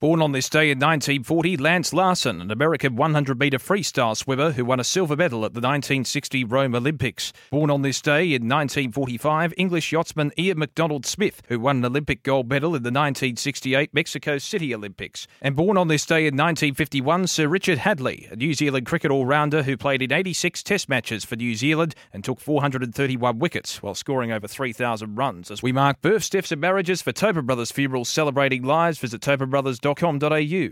[0.00, 4.64] Born on this day in 1940, Lance Larson, an American 100 metre freestyle swimmer who
[4.64, 7.32] won a silver medal at the 1960 Rome Olympics.
[7.50, 12.22] Born on this day in 1945, English yachtsman Iain MacDonald Smith, who won an Olympic
[12.22, 15.26] gold medal in the 1968 Mexico City Olympics.
[15.42, 19.26] And born on this day in 1951, Sir Richard Hadlee, a New Zealand cricket all
[19.26, 23.96] rounder who played in 86 Test matches for New Zealand and took 431 wickets while
[23.96, 25.50] scoring over 3,000 runs.
[25.50, 29.50] As we mark births, deaths, and marriages for Tobin Brothers Funerals celebrating lives, visit Tobin
[29.94, 30.66] Com.au